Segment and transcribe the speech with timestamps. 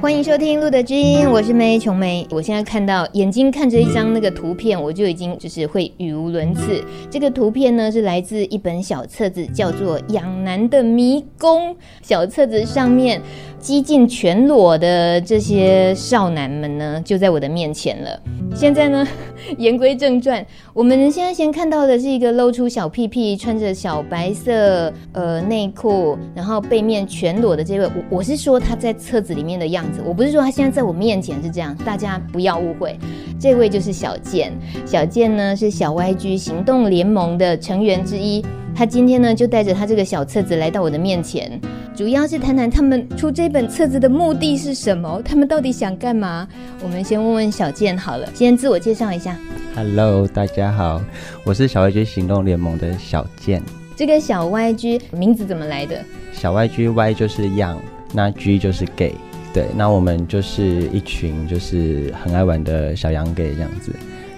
[0.00, 2.26] 欢迎收听《路德知音》，我是梅琼梅。
[2.30, 6.82] 我现在看到眼睛看着一张那个图片，我就已经就是会语无伦次。
[7.10, 11.74] 这个图片呢是来自一本小册子，叫做《养男的迷宫》。
[12.00, 13.20] 小册子上面
[13.60, 18.20] 几近全裸的这些少男们呢，就在我的面前了。
[18.54, 19.06] 现在呢，
[19.58, 27.84] 言归正传，我们现在先看到的是一个露出小屁屁、穿着小白色呃内裤，然后背面全裸的这位。
[27.84, 32.98] 我我是说他在册子里面的样子，我不是说他现在在我面前是这样，大家不要误会。
[33.38, 34.52] 这位就是小健，
[34.86, 38.42] 小健呢是小 YG 行动联盟的成员之一。
[38.80, 41.60] 他今天呢就带着他这个小册子来到我的面前，
[41.94, 46.48] 主要是谈谈他们出这本册子的目的是什么，他们到底想干嘛？
[46.82, 49.36] 我们先问问小健好了，先自我介绍一下。
[49.74, 50.98] Hello，大家好，
[51.44, 53.62] 我是小 YG 行动联盟的小健。
[53.94, 56.02] 这个小 YG 名字怎么来的？
[56.32, 57.76] 小 YG Y 就是 Young，
[58.14, 59.12] 那 G 就是 Gay，
[59.52, 63.92] 对，那我们就是一群就是很爱玩的小羊 Gay 这样子。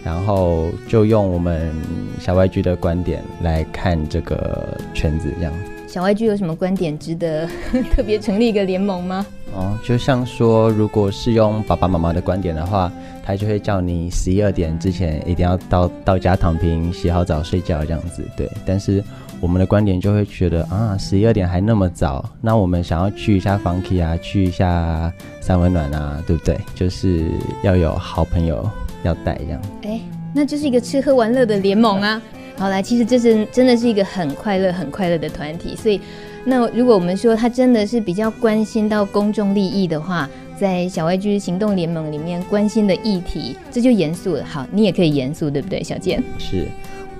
[0.05, 1.73] 然后就用我们
[2.21, 5.53] 小 YG 的观点来看这个圈子，这样。
[5.87, 7.47] 小 YG 有什么观点值得
[7.95, 9.27] 特别成立一个联盟吗？
[9.55, 12.91] 哦，就像说，如果是用爸爸妈妈的观点的话，
[13.23, 18.27] 他就会叫你十一二点之前一定要到到家躺平、洗好澡睡觉这样子。
[18.35, 19.05] 对，但是
[19.39, 26.59] 我们的观点就会觉得啊，十一二点还那么早，那我们想要去一下 Funky 啊，去一下三温暖啊，对不对？
[26.75, 27.31] 就是
[27.63, 28.67] 要有好朋友。
[29.03, 30.01] 要带这样，哎，
[30.35, 32.21] 那就是一个吃喝玩乐的联盟啊。
[32.59, 35.75] 好来，其实这是真的是一个很快乐、很快乐的团体。
[35.75, 36.01] 所以，
[36.45, 40.29] 那如果我们说他真的是比较关心到公众利益的话，
[40.61, 44.45] 在小外居行动联盟里面关心的议题，这就严肃了。
[44.45, 46.23] 好，你也可以严肃，对不对，小健？
[46.39, 46.69] 是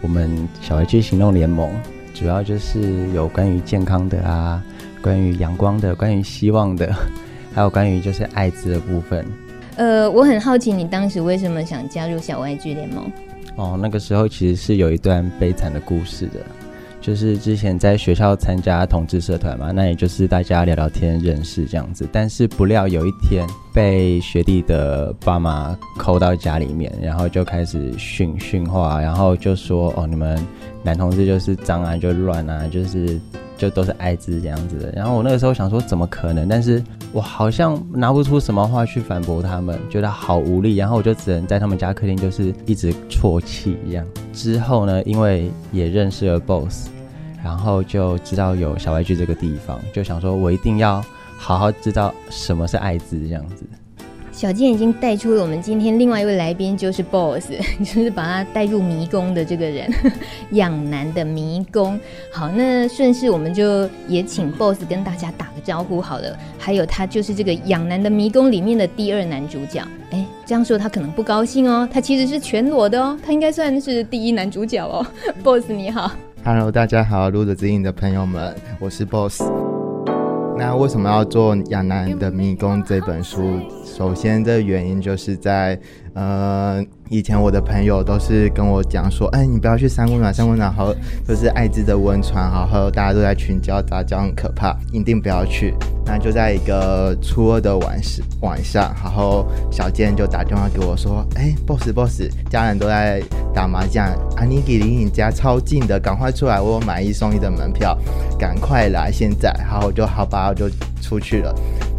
[0.01, 1.71] 我们小外居行动联盟
[2.13, 4.63] 主要就是有关于健康的啊，
[5.01, 6.95] 关于阳光的，关于希望的，
[7.55, 9.27] 还有关于就是艾滋的部分。
[9.77, 13.11] 呃，我很好奇，你当时为什么想加入小 YG 联盟？
[13.57, 16.41] 哦，那个时候其实是有一段悲惨的故事的，
[17.03, 30.39] 就是之前在学校参加同志社团嘛，那也就是大家聊聊天认识这样子，但是不料有一天被学弟的爸妈扣到家里面，然后就开始训训话，然后就说哦，你们
[30.83, 33.21] 男同志就是脏啊，就乱啊，就是。
[33.59, 36.83] 就都是艾滋这样子的，然后我那个时候想说怎么可能，但是
[37.13, 44.05] 我好像拿不出什么话去反驳他们，觉得好无力，然后我就只能在他们家客厅就是一直啜泣一样。
[44.33, 46.89] 之后呢，因为也认识了 Boss，
[47.43, 51.05] 然后就知道有小歪剧这个地方，就想说我一定要
[51.37, 53.65] 好好知道什么是爱滋这样子。
[54.43, 57.49] 小健已经带出了我们今天另外一位来宾，就是 Boss，
[57.79, 59.89] 就是把他带入迷宫的这个人，
[60.51, 61.97] 养男的迷宫。
[62.33, 66.37] 好，那顺势我们就也请 Boss 跟大家打个招呼好了。
[66.59, 69.81] 还有他就是这个养男的迷宫里面的第二男主角。
[70.11, 75.07] 哎，这样说他可能不高兴哦，他其实是全裸的哦，他应该算是第一男主角哦。
[75.45, 76.11] Boss 你好
[76.45, 79.41] ，Hello，大家好，露德知音的朋友们，我是 Boss。
[80.59, 83.41] 那为什么要做《养男的迷宫》这本书？
[83.85, 85.79] 首先，这原因就是在，
[86.15, 86.85] 呃。
[87.11, 90.95] 以前我的朋友都是跟我讲说，哎，你不要去三温暖，三温暖好，
[91.29, 95.75] 就是艾滋的温床，然后大家都在群交杂交，很可怕，一定不要去。
[96.07, 103.23] 那就在一个初二的晚上，晚上，然后小健就打电话给我说，哎，boss boss，家人都在
[103.53, 104.07] 打麻将，
[104.39, 107.95] 阿尼给离你家超近的，赶快出来，我有买一送一的门票，
[108.39, 110.67] 赶快来，现在，然后我就好吧，我就
[111.03, 111.55] 出去了。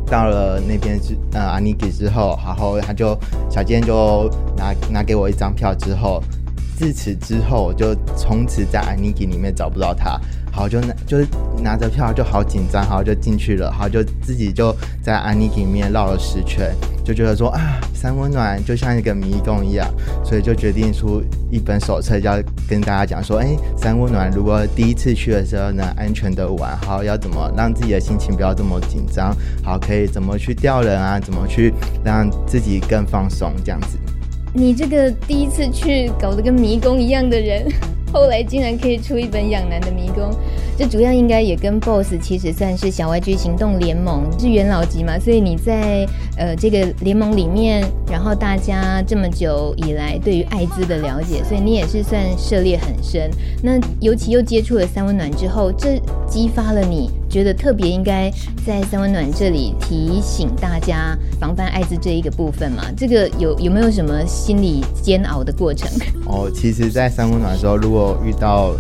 [0.08, 3.18] 到了那边之呃 Aniki 之后，然后他就
[3.50, 6.22] 小健就拿拿给我一张票之后，
[6.78, 10.20] 自此之后我就从此在 Aniki 里面找不到他。
[10.56, 11.18] 好，就拿就
[11.64, 16.72] 拿着票就好紧张，好就进去了，好就自己就在安妮里面绕了十圈，
[17.04, 19.92] 就觉得说啊，三温暖就像一个迷宫一样，
[20.24, 22.40] 所以就决定出一本手册，要
[22.70, 31.74] 跟大家讲说，哎、三温暖如果第一次去的时候呢，安全的玩，好要怎么让自己的心情不要这么紧张，好可以怎么去钓人啊，怎么去
[32.06, 33.98] 让自己更放松这样子。
[34.54, 37.66] 你这个第一次去搞得跟迷宫一样的人。
[38.14, 40.30] 后来竟然可以出一本养男的迷宫，
[40.78, 53.30] 这主要应该也跟 Boss 其实算是小 YG 行动联盟是元老级嘛，所以你在呃这个联盟里面，然后大家这么久以来对于艾滋的了解，所以你也是算涉猎很深。
[53.62, 58.32] 那尤其又接触了三温暖之后，这激发了你觉得特别应该
[58.66, 62.84] 在三温暖这里提醒大家防范艾滋这一个部分嘛？
[62.98, 65.88] 这个有有没有什么心理煎熬的过程？
[66.26, 68.74] 哦，其实，在三温暖的时候，如果遇到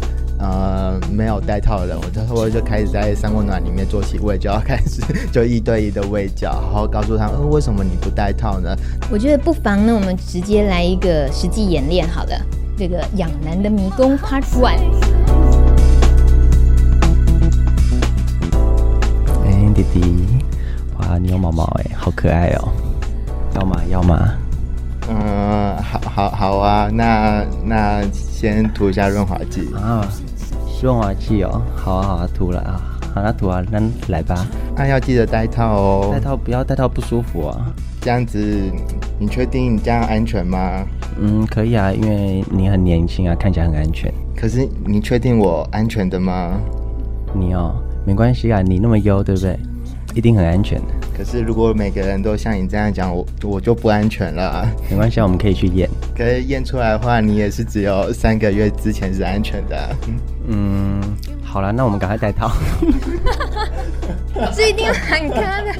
[0.44, 5.02] 呃没有戴套的人，我就会就开始在三温暖里面做起卫教，开始
[5.32, 8.76] 就一对一的喂教，然后告诉他们，呃，为什么你不戴套呢？
[9.10, 12.36] 我觉得不妨呢，我们直接来一个实际演练好了，
[12.78, 15.24] 这个养男的迷宫 Part One。
[19.74, 20.28] 弟弟，
[21.00, 22.70] 哇，你有毛毛哎，好可爱哦！
[23.56, 23.82] 要吗？
[23.90, 24.30] 要吗？
[25.10, 26.90] 嗯，好，好，好啊。
[26.94, 30.08] 那那先涂一下润滑剂啊，
[30.84, 31.62] 润滑剂哦。
[31.76, 32.80] 好啊，好啊，涂了啊。
[33.16, 34.46] 好，那涂啊，那来吧。
[34.76, 36.10] 那要记得戴套哦。
[36.12, 37.74] 戴套不要戴套不舒服啊。
[38.02, 38.40] 这样子，
[39.18, 40.84] 你确定你这样安全吗？
[41.20, 44.14] 嗯，可以啊，因为你很年轻啊，看起来很安全。
[44.36, 46.60] 可是你确定我安全的吗？
[47.34, 47.76] 你哦。
[48.06, 49.58] 没关系啊，你那么优，对不对？
[50.14, 50.88] 一定很安全的。
[51.16, 54.68] 可是如果每个人都像你这样讲，我我就不安全了。
[54.90, 55.90] 没关系啊，我们可以去验。
[56.18, 59.96] 可是验出来的话，你也是只有三个月之前是安全的。
[60.48, 61.02] 嗯，
[61.44, 62.52] 好了，那我们赶快戴套。
[64.56, 65.72] 这一定要喊卡的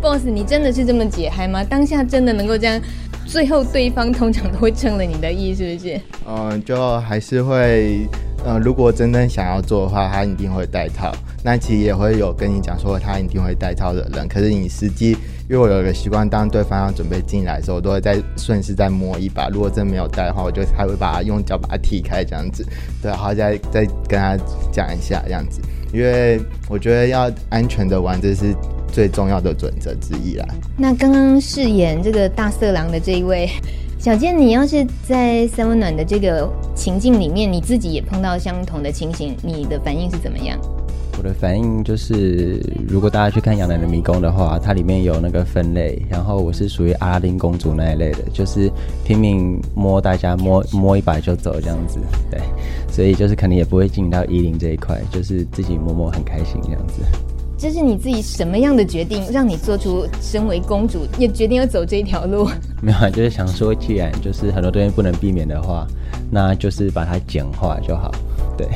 [0.00, 1.62] ，boss，你真的是这么解嗨吗？
[1.62, 2.80] 当下真的能够这样？
[3.26, 6.00] 最后对方通常都会称了你的意，是不是？
[6.26, 8.06] 嗯，就还是会。
[8.44, 11.10] 呃，如果真的想要做的话，他一定会戴套。
[11.42, 14.28] 那其实也会有跟你讲说他一定会戴套的人。
[14.28, 15.12] 可是你实际，
[15.48, 19.48] 因为我有个习惯，当对方要准备进来的时候，我都会再顺势再摸一把。
[19.48, 22.62] 如果真没有戴的话，我就还会把它用脚把它踢开，这样子。
[23.00, 24.36] 对，然后再再跟他
[24.70, 25.62] 讲一下这样子。
[25.90, 26.38] 因为
[26.68, 28.54] 我觉得要安全的玩，这是
[28.92, 30.46] 最重要的准则之一啦。
[30.76, 33.48] 那刚刚饰演这个大色狼的这一位。
[33.96, 40.58] 小健，你要是在三温暖的这个情境里面，你自己也碰到相同的情形，你的反应是怎么样？
[41.16, 48.68] 我的反应就是，如果大家去看《杨澜的迷宫》的话，它里面有那个分类，然后我是属于阿拉丁公主那一类的，就是
[49.04, 52.00] 拼命摸大家摸摸一把就走这样子，
[52.32, 52.40] 对，
[52.90, 56.94] 所以就是可能也不会进到衣领这一块，就是自己摸摸很开心这样子。
[57.56, 62.50] 这是你自己什么样的决定，让你做出身为公主也决定要走这一条路？
[62.82, 65.86] 没有啊，就是想说，既然就是很多东西不能避免的话，
[66.34, 68.10] 那就是把它简化就好。
[68.58, 68.66] 对，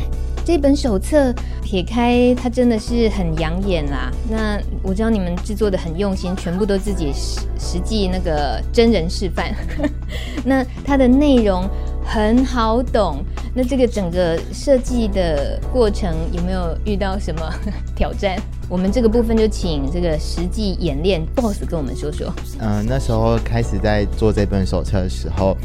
[0.44, 4.12] 这本手册撇开它真的是很养眼啦。
[4.30, 9.52] 那我知道你们制作的很用心，全部都自己实实际那个真人示范。
[10.46, 11.68] 那它的内容
[12.04, 13.24] 很好懂。
[13.54, 17.40] 那这个整个设计的过程有没有遇到什么
[17.96, 18.40] 挑战？
[18.68, 22.32] 我们这个部分就请这个实际演练 boss 跟我们说说。
[22.60, 25.56] 嗯、呃，那时候开始在做这本手册的时候，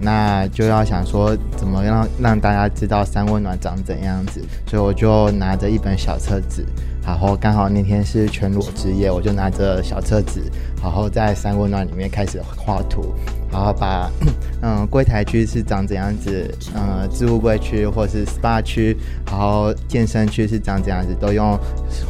[0.00, 6.64] 那就要想说怎么样让大家知道三温暖长怎样子，所以我就拿着一本小册子，
[7.04, 10.40] 然后刚好那天是全裸之夜，我就拿着小册子，
[10.82, 13.12] 然后在三温暖里面开始画图。
[13.50, 14.10] 然后把，
[14.62, 18.96] 嗯，柜台区是长怎样子，嗯，置物柜区或是 SPA 区，
[19.26, 21.58] 然后健身区是长怎样子，都用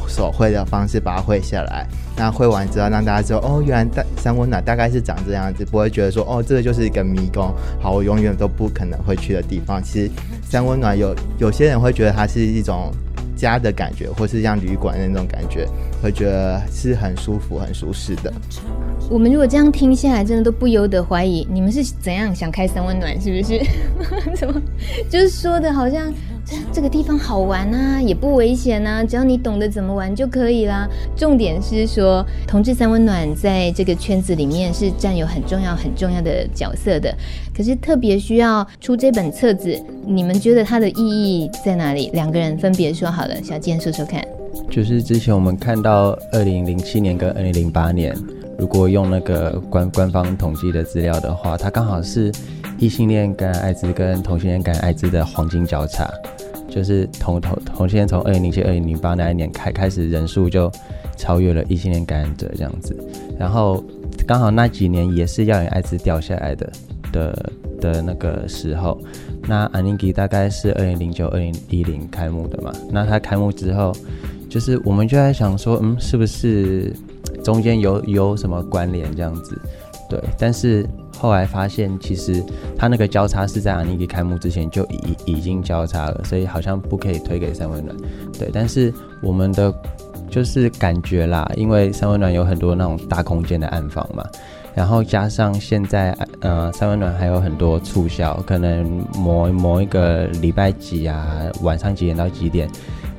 [0.09, 1.87] 手绘的方式把它绘下来。
[2.17, 9.81] 那绘完之后，让大家知道，哦，原来大三温暖大概是长这样子，不会觉得说，哦，这个就是一个迷宫，好，我永远都不可能会去的地方。
[9.83, 10.11] 其实
[10.43, 12.91] 三温暖有有些人会觉得它是一种
[13.39, 15.67] 家的感觉，或是像旅馆那种感觉，
[16.03, 18.33] 会觉得是很舒服、很舒适的。
[19.09, 23.61] 我们如果这样听下来，真的都不由得怀疑，你们是怎样想开三温暖，是不是？
[24.37, 24.61] 怎么
[25.09, 26.13] 就是说的好像
[26.73, 30.89] 这个地方好玩啊，也不危险啊，只要你懂得怎么玩就可以啦。
[31.17, 37.15] 重点是说，同志三温暖在这个圈子里面是占有很重要、很重要的角色的。
[37.57, 42.11] 可是特别需要出这本册子，你们觉得它的意义在哪里？
[42.13, 44.25] 两个人分别说好了，小健说说看。
[44.71, 48.17] 就是之前我们看到二零零七年跟二零零八年。
[48.59, 52.33] 如果用那个官官方统计的资料的话，它刚好是
[52.79, 56.09] 异性恋感染艾滋跟同性恋感染艾滋的黄金交叉，
[56.69, 60.71] 就是同同同性恋从二零零七、二零零八那一年开开始人数就
[61.17, 62.97] 超越了异性恋感染者这样子，
[63.39, 63.83] 然后
[64.27, 66.73] 刚好那几年也是药瘾艾滋掉下来的
[67.13, 69.01] 的的那个时候，
[69.43, 73.93] 那安妮给大概是二零零九、二零一零开幕的嘛，那它开幕之后，
[74.49, 76.95] 就是我们就在想说，嗯，是不是？
[77.45, 79.59] 中间有有什么关联这样子，
[80.11, 80.85] 对，但是
[81.19, 82.43] 后来发现其实
[82.77, 87.97] 他那个交叉是在阿尼基开幕之前就已已经交叉了，所以好像不可以推给三温暖，
[88.39, 89.75] 对，但是我们的
[90.31, 94.25] 就是感觉啦，因为三温暖有很多那种大空间的暗房嘛，
[94.75, 102.69] 然后加上现在呃三温暖还有很多促销，可能某某一个礼拜几啊，晚上几点到几点。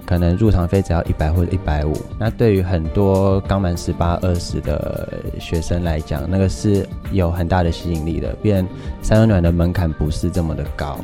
[0.10, 1.94] 可能入场费只要一百或者一百五。
[2.18, 8.34] 那对于很多刚满十八、二十的学生来讲，那个是有很大的吸引力的。
[8.42, 8.68] 变
[9.04, 11.00] 三温暖的门槛不是这么的高，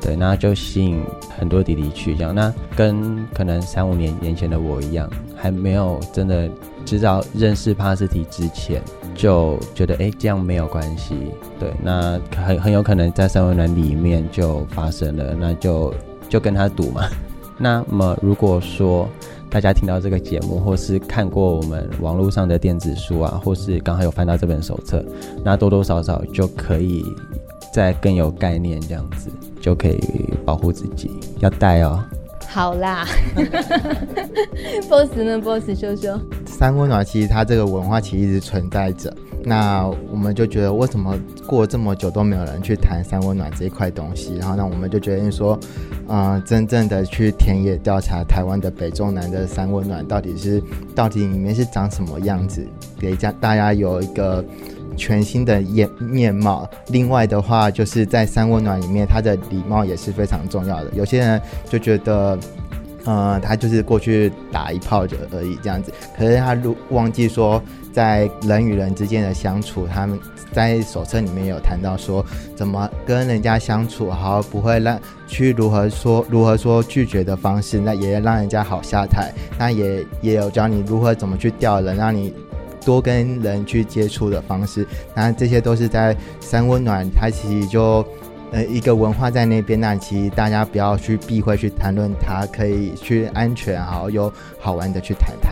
[0.00, 1.02] 对，那就吸引
[1.38, 2.34] 很多弟弟去这样。
[2.34, 6.48] 那跟可能三五年年前的我一样，还没有真的
[6.86, 8.80] 知道认识帕斯提之前，
[9.14, 11.14] 就觉得哎、这样没有关系。
[11.60, 15.92] 对，那很很有可能在三温暖里面就发生了，那就
[16.26, 17.06] 就跟他赌嘛。
[17.58, 19.08] 那么如果说
[19.48, 25.04] 大家听到这个节目，或是看过我们网络上的电子书啊，或是刚好有翻到这本手册，
[25.44, 27.04] 那多多少少就可以
[27.72, 29.98] 再更有概念，这样子就可以
[30.44, 31.10] 保护自己，
[31.40, 32.04] 要带哦。
[32.48, 33.06] 好啦，
[34.88, 39.14] boss 呢？boss 说说，三温暖其实它这个文化其实一直存在着。
[39.48, 44.34] 那我们就觉得，为什么过这么久都没有人去谈三温暖这一块东西？
[44.38, 45.56] 然后，那我们就决定说，
[46.08, 50.60] 嗯、呃，真正的去田野调查台湾的北中南的三温暖到底是
[50.96, 52.66] 到底里面是长什么样子，
[52.98, 54.44] 给家大家有一个
[54.96, 56.68] 全新的面面貌。
[56.88, 60.90] 另外的话，就是在三温暖里面，它的礼貌也是非常重要的。
[60.92, 62.36] 有些人就觉得，
[63.04, 67.62] 呃，他就是过去打一炮就而已这样子，可是他如忘记说。
[67.96, 70.20] 在人与人之间的相处，他们
[70.52, 72.22] 在手册里面有谈到说，
[72.54, 79.32] 怎么跟人家相处好，不会让去如何说如何说拒绝的方式，那也让人家好下台。
[79.58, 82.34] 那也也有教你如何怎么去钓人，让你
[82.84, 84.86] 多跟人去接触的方式。
[85.14, 88.06] 那这些都是在三温暖，它其实就
[88.52, 89.80] 呃一个文化在那边。
[89.80, 95.48] 那其实大家不要去避讳去谈论它，可以去安全好又好玩的去谈它。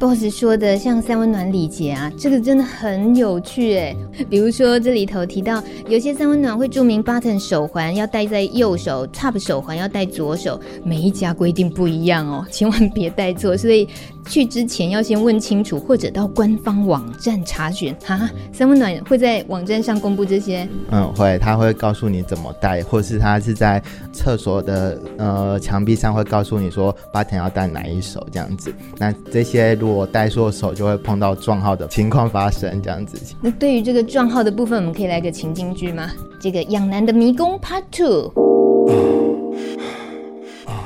[0.00, 3.94] Boss 说的像三温暖礼节啊，这个真的很有趣哎。
[4.30, 13.54] 比如说这里头提到，有些三温暖会注明 button 手环要戴在右手，top 手环要戴左手，每一家规定不一样哦，千万别戴错。
[13.54, 13.86] 所以
[14.26, 17.94] 去之前要先问清楚，或者到官方网站查询。
[18.04, 20.68] 哈，三温暖会在网站上公布这些？
[20.90, 28.72] 嗯，会，他会告诉你怎么带，或是他是在厕所的呃墙壁上会告诉你说 button 要带哪一手这样子。
[28.98, 33.18] 那这些如果带错手，就会碰到撞号的情况发生，这样子。
[33.40, 36.10] 那对于这个撞号的部分，我们可以来个情景剧吗？
[36.40, 38.32] 这个养男的迷宫 Part Two。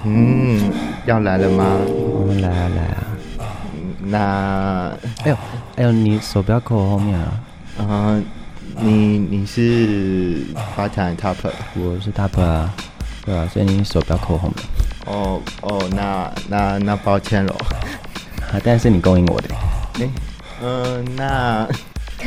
[0.07, 0.71] 嗯，
[1.07, 1.79] 要来了吗？
[1.89, 3.14] 我们来啊来啊。
[4.15, 5.37] 那，哎呦，
[5.75, 7.41] 哎呦，你手不要扣我后面啊。
[7.79, 8.23] 嗯、uh，
[8.81, 11.35] 你你是 button top，
[11.75, 12.73] 我是 top 啊，
[13.27, 13.49] 对吧、啊？
[13.53, 14.57] 所以你手不要扣我后面。
[15.07, 17.57] 哦哦，那那那抱歉喽。
[18.63, 19.49] 但是你勾引我的，
[19.99, 20.09] 哎，
[20.63, 21.69] 嗯，那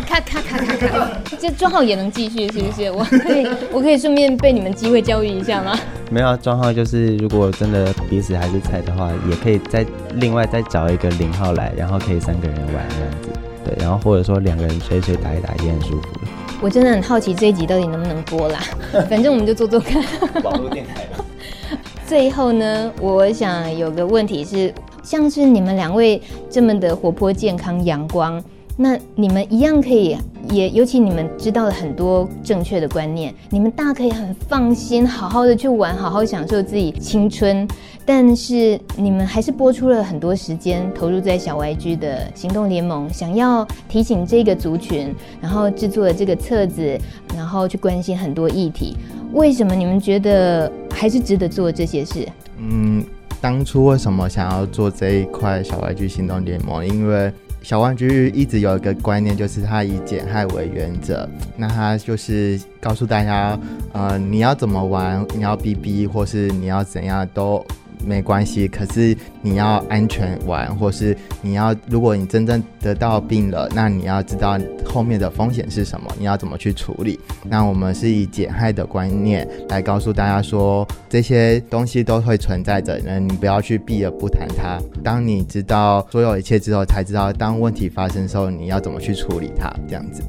[0.02, 2.92] 咔咔咔咔咔咔，这账号也能继续是不是？
[2.92, 5.78] 我可以，我可以顺便被你们机会教育一下吗？
[6.10, 9.86] 没有啊，账号就是如果真的彼此还是菜的话，也可以再
[10.16, 13.30] 另外再找一个零号来，然后可以三个人玩这样子，
[13.66, 16.28] 对，然后或者说两个人吹吹打一打也很舒服的。
[16.62, 18.60] 我真的很好奇这一集到底能不能播啦，
[19.10, 20.04] 反正我们就做做看。
[20.44, 21.24] 网络电台吧。
[22.08, 24.74] 最后呢，我想有个问题是。
[25.04, 28.44] 像是你们两位这么的活泼、健康、阳光，
[28.80, 30.16] 那你们一样可以，
[30.52, 37.68] 也尤其你们知道了很多正确的观念，你们大可以很放心，好好的去玩，好好享受自己青春。
[38.06, 46.98] 但是你们还是拨出了很多时间投入在小 YG 的行动联盟，想要提醒这个族群，然后制作了这个册子，
[47.36, 48.96] 然后去关心很多议题。
[49.34, 52.28] 为什么你们觉得还是值得做这些事？
[52.60, 53.04] 嗯。
[53.40, 56.84] 当初为什么想要做这一块小 YG 行动联盟？
[56.86, 57.32] 因为
[57.68, 61.28] 小 YG 一直有一个观念，就是他以减害为原则。
[61.58, 63.60] 那他就是告诉大家，
[63.92, 67.62] 呃，你要怎么玩，你要 BB 或是你要怎样都。
[68.06, 77.20] 没关系，可是你要安全玩，或是你要，如果你真正得到病了，那你要知道后面的风险是什么，你要怎么去处理。
[77.44, 84.80] 那我们是以减害的观念来告诉大家说，这些东西都会存在着，那你不要去避而不谈它。
[85.04, 90.22] 当你知道所有一切之后，才知道当问题发生的时候，你要怎么去处理它，这样子。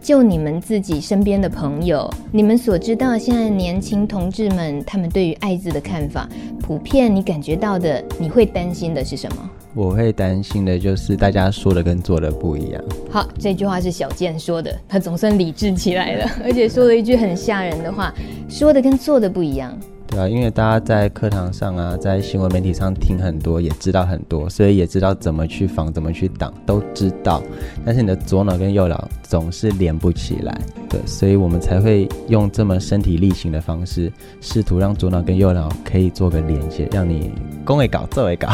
[0.00, 6.28] 就你们自己身边的朋友，你们所知道现在年轻同志们他们对于艾滋的看法，
[6.62, 9.50] 普遍你感觉到的，你会担心的是什么？
[9.74, 12.82] 我会担心的就是大家说的跟做的不一样。
[13.10, 18.12] 好，这句话是小健说的，他总算理智起来了， 而且说了一句很吓人的话，
[18.48, 19.78] 说的跟做的不一样。
[20.10, 27.42] 对啊，因为大家在课堂上啊，在新闻媒体上听很多，也知道很多，所以也知道怎么去防，怎么去挡，都知道。
[27.84, 34.10] 但是你的左脑跟右脑总是连不起来，对，所以我们才会用这么身体力行的方式，
[34.40, 37.30] 试图让左脑跟右脑可以做个连接，让你
[37.62, 38.48] 攻也搞，做也搞。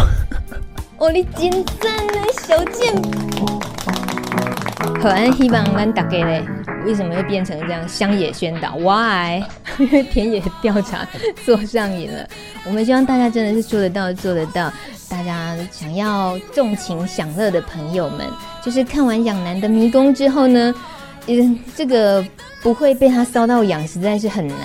[0.99, 2.95] 哦，你真赞呢，小健。
[5.01, 6.43] 好，安希望咱大家嘞，
[6.85, 9.43] 为什么会变成这样乡野宣导？Why？
[9.79, 11.07] 因 为田野调查
[11.45, 12.29] 做上瘾了。
[12.65, 14.73] 我们希望大家真的是说得到做得到。
[15.09, 18.27] 大家想要纵情享乐的朋友们，
[18.63, 20.75] 就是看完养男的迷宫之后呢，
[21.27, 22.25] 嗯，这个
[22.63, 24.59] 不会被他骚到痒，实在是很难。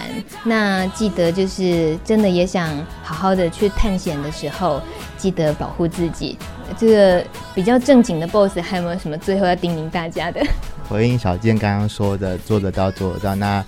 [0.44, 2.70] 那记得就是真的也想
[3.04, 4.82] 好好的去探险的时候，
[5.18, 6.38] 记得保护自己。
[6.78, 10.42] 这个比较正经的 boss 还有没有什么最后要叮咛大家的？
[10.90, 13.36] 回应小健刚刚说的，做得到做得到。
[13.36, 13.64] 那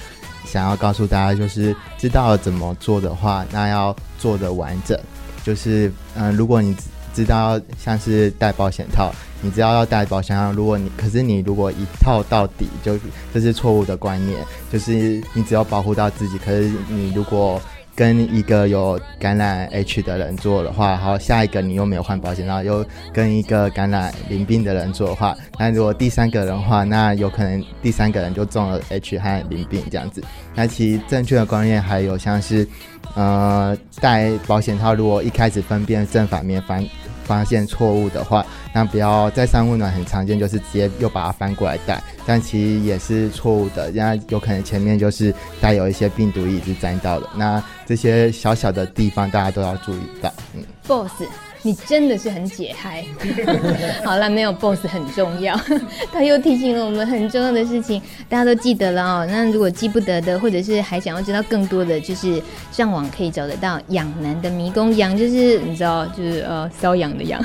[0.45, 4.99] 想要告诉大家，就是知道怎么做的话，那要做的完整。
[5.43, 6.75] 就是嗯、如果你
[7.13, 12.97] 知道像是戴保险套，你知道要戴保险套，如果你可是你如果一套到底，就
[13.33, 14.43] 这是错误的观念。
[14.71, 17.61] 就是你只要保护到自己，可是你如果
[18.01, 30.23] 跟一个有感染 H 的人做的话，好，下一个你又没有换保险，然后又跟一个感染淋病的人做的话，那如果第三个人的话，那有可能第三个人就中了 H 和淋病这样子。
[30.55, 32.67] 那其实正确的观念还有像是，
[33.13, 36.83] 呃，戴保险套，如果一开始分辨正反面反。
[37.31, 50.29] 发现错误的话，那不要再三温暖很常见，就是直接又把它翻过来戴，但其实也是错误的，那有可能前面就是带有一些病毒已经沾到了，那这些小小的地方大家都要注意到。
[50.53, 51.23] 嗯，Boss。
[51.63, 53.05] 你真的是很解嗨，
[54.03, 55.55] 好了，没有 boss 很重要，
[56.11, 59.27] 他又提醒了我们很重要的事情，大家都记得了哦。
[59.29, 62.41] 那如果记不得的，或者是还想要知道更多的，就是
[62.71, 67.39] 上网可以找得到《养男的迷宫》，养就是你知道，就是呃瘙痒的痒，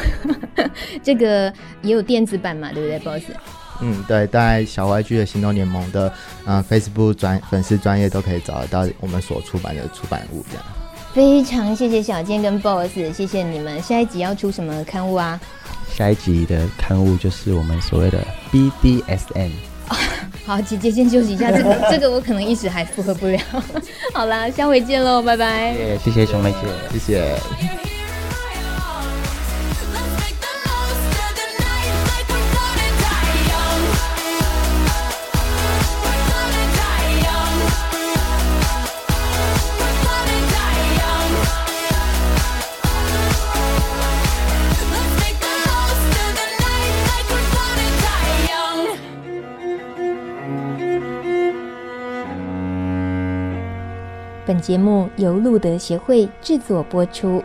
[1.03, 3.25] 这个也有电子版嘛，对不对，boss？
[3.83, 6.11] 嗯，对，在小 YG 的行动联盟的
[6.47, 10.65] 嗯、呃、Facebook 专粉丝专业都可以找得到我们所出版的出版物，这样。
[11.17, 13.81] 非常谢谢小健跟 Boss，谢谢你们。
[13.81, 15.41] 下一集要出什么刊物啊？
[15.91, 19.51] 下一集的刊物就是我们所谓的 BDSM。
[19.89, 19.97] 哦、
[20.45, 23.41] 好，姐姐先休息一下，这个 这个我可能一时还负荷不了。
[24.13, 25.75] 好啦，下回见喽，拜拜。
[26.05, 26.59] 谢谢熊妹姐，
[26.93, 27.86] 谢谢。
[54.47, 57.43] 本节目由路德协会制作播出。